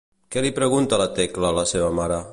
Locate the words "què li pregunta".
0.35-0.99